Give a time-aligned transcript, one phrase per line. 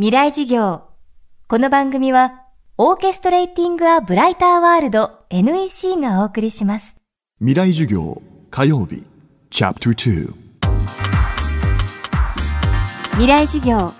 [0.00, 0.84] 未来事業。
[1.46, 2.46] この番組は、
[2.78, 6.96] オーケストレーティング・ア・ブライター・ワールド NEC がお送りします。
[7.40, 9.04] 未来授業火曜日
[9.50, 10.32] チャプター
[13.10, 13.92] 未来事業。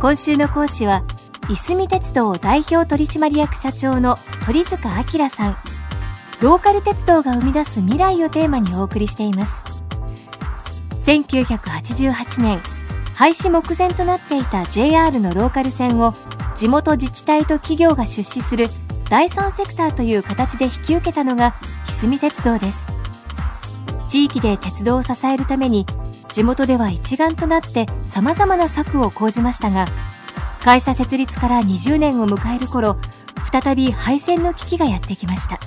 [0.00, 1.04] 今週の講師は、
[1.48, 5.56] いすみ鉄道代表取締役社長の鳥塚明さん。
[6.40, 9.64] ローカル鉄道が生み出す未来をテーマにお送りしています。
[11.04, 12.79] 1988年、
[13.20, 16.14] 廃止目前となっていた JR のローカル線を
[16.56, 18.68] 地元自治体と企業が出資する
[19.10, 21.54] 第三セクターという形で引き受けたのが
[21.86, 22.78] いすみ鉄道です。
[24.08, 25.84] 地域で鉄道を支えるために
[26.32, 29.84] 地元では一丸となって様々な策を講じましたが
[30.64, 32.96] 会社設立から20年を迎える頃
[33.52, 35.58] 再び廃線の危機がやってきました。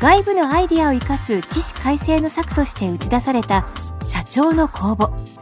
[0.00, 3.66] 外部のアイデアを生かす起死回生の策として打ち出された
[4.04, 5.35] 社長の公募。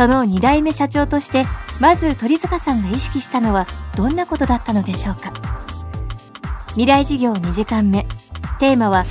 [0.00, 1.44] その2代目社長として
[1.78, 3.66] まず鳥塚さんが意識したのは
[3.98, 5.30] どんなことだったのでしょうか？
[6.68, 8.06] 未来事業2時間目。
[8.58, 9.04] テーマは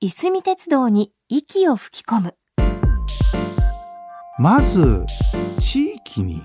[0.00, 2.34] いすみ鉄道に息を吹き込む。
[4.38, 5.04] まず
[5.60, 6.40] 地域に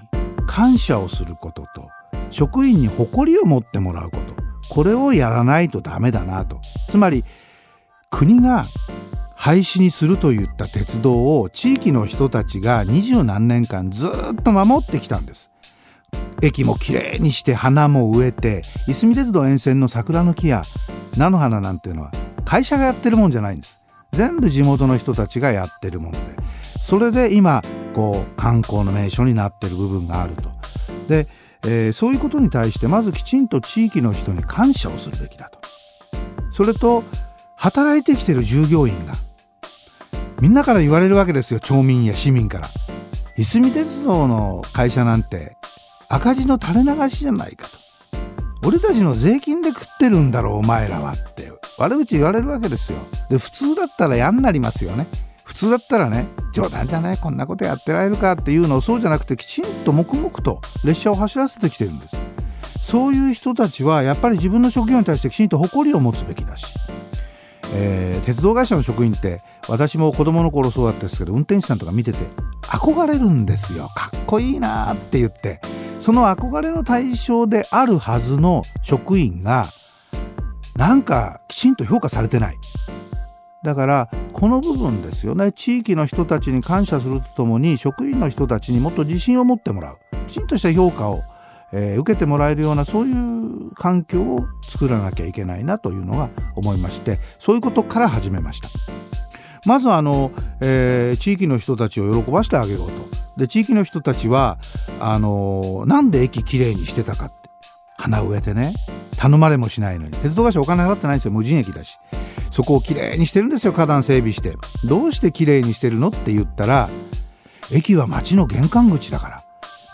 [0.45, 1.87] 感謝をすることと
[2.31, 4.35] 職員に誇りを持ってもらうこと。
[4.69, 6.59] これをやらないとダメだなと。
[6.89, 7.23] つまり
[8.11, 8.67] 国が
[9.39, 14.11] 廃止にするといった鉄道を地域の人たちが二十何年間ずっ
[14.43, 15.49] と守ってきたんです。
[16.41, 20.63] 駅もきれいにして花も植えていすみ鉄道沿線の桜の木や
[21.15, 22.11] 菜の花なんていうのは
[22.43, 23.79] 会社がやってるもんじゃないんです。
[24.11, 26.19] 全部地元の人たちがやってるもので。
[26.81, 27.61] それで今
[27.95, 30.49] こう観光の名所になってる部分があると。
[31.07, 31.29] で、
[31.63, 35.61] えーそういうことに対してまずきちんと地域の人に感謝をするべきだと。
[36.51, 37.05] それと
[37.55, 39.13] 働いてきてる従業員が
[40.41, 41.59] みんなから言われるわけですよ。
[41.59, 42.69] 町民や市民から。
[43.35, 45.55] いすみ鉄道の会社なんて
[46.09, 47.77] 赤字の垂れ流しじゃないかと。
[48.67, 51.49] 俺たちの税金で食ってるんだろうお前らはって。
[51.77, 52.97] 悪口言われるわけですよ。
[53.29, 55.07] で普通だったら嫌になりますよね。
[55.45, 62.17] 普通だったらね冗談じゃないこんなことやってられるかっていうのをそうじゃなくてきちんと黙々と列車を走らせてきてるんです。
[62.81, 66.65] そういう人たちはやっぱり自分の職業に対してきちんと誇りを持つべきだし、
[67.73, 72.17] えー鉄道会社の職員って私も子供の頃そうだったんですけど運転手さんとか見てて
[72.63, 73.89] 憧れるんですよ。
[73.95, 75.61] かっこいいなって言って。
[75.99, 79.69] その憧れの対象であるはずの職員が
[80.77, 82.57] なんかきちんと評価されてない。
[83.63, 85.51] だからこの部分ですよね。
[85.51, 89.97] 地域の人たちに感謝するとともに職員の人たちにもっと自信を持ってもらう。
[90.27, 91.21] きちんとした評価を、
[91.73, 98.69] えー受けてもらえるようなそういう環境を作らなきゃいけないなというのが思いましてそういうことから始めました。
[99.65, 100.31] まずあの、
[100.61, 102.93] えー地域の人たちを喜ばしてあげようと。
[103.37, 104.57] で地域の人たちは
[104.99, 107.49] あのなんで駅きれいにしてたかって。
[107.97, 108.73] 花植えてね。
[109.17, 110.11] 頼まれもしないのに。
[110.11, 111.31] 鉄道会社お金払ってないんですよ。
[111.31, 111.97] 無人駅だし。
[112.51, 113.73] そこをきれいにしてるんですよ。
[113.73, 114.55] 花壇整備して。
[114.85, 116.89] どうしてきれいにしてるのって言ったら
[117.71, 119.43] 駅は町の玄関口だから。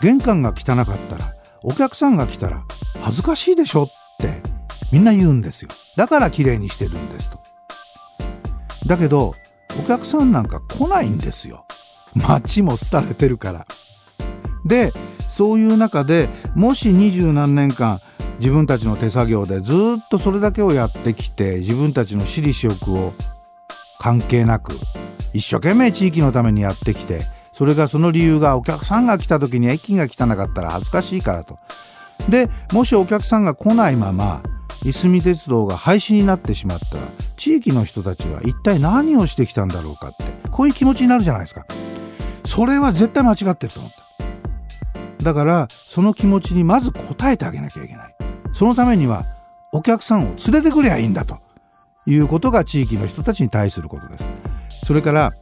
[0.00, 2.62] 玄関が汚かったらお客さんが来たら
[3.00, 3.86] 恥ずかしいでしょっ
[4.18, 4.42] て
[4.92, 5.70] みんな言うんですよ。
[5.96, 7.40] だからきれいにしてるんですと。
[8.86, 9.34] だけど
[9.86, 11.66] 客さんなんか来ないんですよ。
[12.14, 13.66] 街も廃れてるから。
[14.64, 14.92] で
[15.28, 18.00] そういう中でもし二十何年間
[18.40, 19.76] 自分たちの手作業でずっ
[20.10, 23.12] とそれだけをやってきて自分たちの私利私欲を
[23.98, 24.72] 関係なく
[25.32, 31.58] 一生懸命地域のためにやってきてそれがその理由がお客さんが来た時に駅が汚かったら恥ずかしいからと。
[32.28, 34.42] でもしお客さんが来ないまま
[34.86, 37.02] いすみ鉄道が廃止になってしまったら
[37.36, 41.66] 地域の人たちは一体何をしてきたんだろうかってこういう気持ちになるじゃないですか。
[42.44, 43.92] それは絶対間違ってると思っ
[45.18, 48.14] ただからその気持ちにまず応えてあげなきゃいけない。
[48.52, 49.26] そのためには
[49.72, 51.40] お客さんを連れてくりゃいいんだと
[52.06, 54.28] いうことが地域の人たちに対することです。
[54.84, 55.32] それから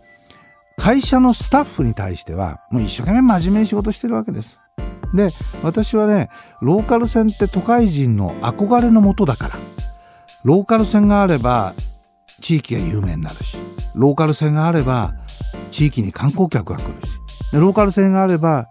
[0.78, 4.59] 会社のスタッフに対してはもう一生懸命真面目に仕事してるわけです。
[5.15, 5.33] で
[5.63, 6.29] 私はね
[6.61, 9.59] ローカル線って都会人の憧れのもとだから。
[10.43, 11.75] ローカル線があれば
[12.43, 13.57] 地域が有名になるし。
[13.95, 15.15] ローカル線があれば
[15.71, 17.09] 地域に観光客が来るし。
[17.53, 18.69] ローカル線があれば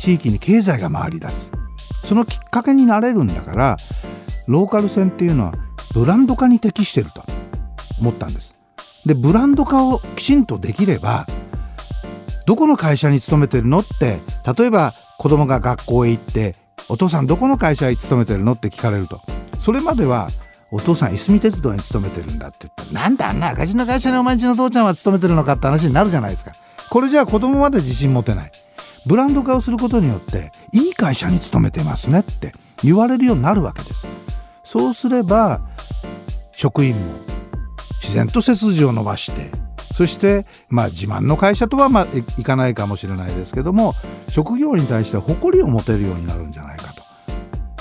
[0.00, 1.50] 地域に経済が回り出す。
[2.02, 3.76] そのきっかけになれるんだから
[4.46, 5.54] ローカル線っていうのは
[5.94, 7.24] ブランド化に適してると
[7.98, 8.54] 思ったんです。
[9.06, 11.26] でブランド化をきちんとできれば
[12.46, 14.20] どこの会社に勤めてるのって
[14.56, 16.54] 例えば子供が学校へ行って
[16.90, 19.22] 「お父さんどこの会社に勤めてるの?」って聞かれると。
[19.58, 20.28] それまでは
[20.70, 22.84] 「お父さんいすみ鉄道に勤めてるんだ」って言った。
[22.84, 26.52] ら「なんだあんな赤字の会社にお前んちの父ちゃんは勤めてるのか」って話になるじゃないですか。
[26.90, 28.52] これじゃあ子供まで自信持てない。
[29.06, 34.06] ブランド化をすることによっていい会社に勤めてますねって言われるようになるわけです。
[34.62, 35.62] そうすれば
[36.52, 37.00] 職員も
[38.02, 39.50] 自然と背筋を伸ばして
[39.94, 42.06] そしてまあ自慢の会社とはまあ
[42.36, 43.94] いかないかもしれないですけども
[44.28, 47.04] 職業に対して誇りを持てるようになるんじゃないかと。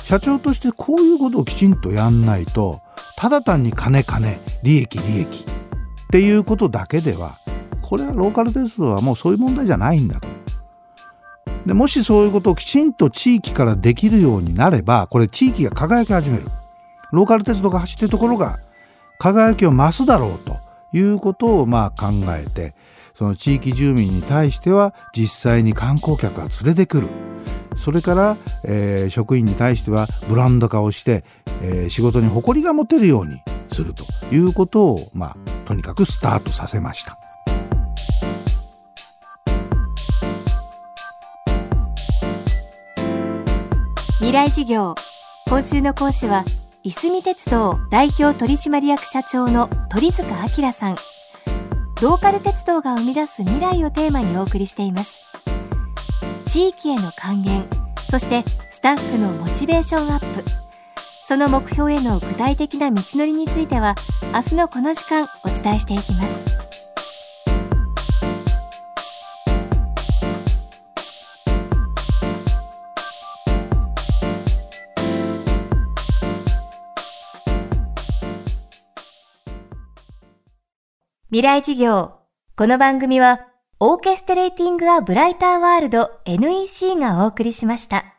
[0.03, 2.81] 社長としてこういうことをきちんとやんないと
[3.17, 5.45] ただ単に金金利益利益っ
[6.11, 7.39] ていうことだけでは
[7.81, 10.27] これはローカル鉄道はもうそういう問題じゃないんだと。
[11.65, 16.47] でもしそういうことをきちんと地域からできるようになればこれ地域が輝き始める。
[17.11, 18.59] ローカル鉄道が走ってるところが
[19.17, 20.62] 輝きを増すだろうと。
[20.93, 22.75] いうことをまあ考えて
[23.15, 27.09] その地域住民に対しては実際に観光客が連れてくる
[27.77, 31.23] それから、えー、職員に対してはブランド化をして、
[31.61, 33.41] えー、仕事に誇りが持てるように
[33.71, 37.17] するということをまあとにかくスタートさせました。
[44.23, 44.95] 未来事業
[45.47, 46.45] 今週の講師は
[46.85, 50.25] いすみ鉄道代表取締役社長の鳥塚
[50.57, 50.97] 明さん。
[52.01, 55.21] ローカル鉄道が生み出す未来をテーマにお送りしています。
[56.45, 57.65] 地域への還元
[58.09, 60.43] そしてスタッフのモチベーションアップ。
[61.25, 63.95] その目標への具体的な道のりについては
[64.33, 66.52] 明日のこの時間お伝えしていきます。
[81.33, 82.11] 未来事業。
[82.55, 83.47] この番組は、
[83.79, 88.12] オーケストレーティング・ア・ブライター・ワールド NEC がお送りしました。